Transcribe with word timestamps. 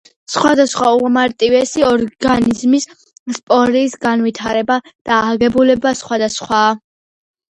სხვადასხვა 0.33 0.91
უმარტივესი 1.07 1.83
ორგანიზმის 1.89 2.87
სპორის 3.37 3.93
განვითარება 4.07 4.77
და 5.11 5.19
აგებულება 5.33 5.93
სხვადასხვაა. 6.03 6.73